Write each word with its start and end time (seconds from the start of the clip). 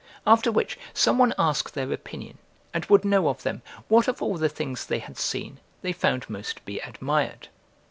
After 0.25 0.51
which, 0.51 0.79
some 0.95 1.19
one 1.19 1.31
asked 1.37 1.75
their 1.75 1.93
opinion, 1.93 2.39
and 2.73 2.83
would 2.85 3.05
know 3.05 3.27
of 3.29 3.43
them, 3.43 3.61
what 3.87 4.07
of 4.07 4.19
all 4.19 4.35
the 4.37 4.49
things 4.49 4.83
they 4.83 4.97
had 4.97 5.15
seen, 5.19 5.59
they 5.83 5.93
found 5.93 6.27
most 6.27 6.55
to 6.55 6.63
be 6.63 6.79
admired? 6.79 7.49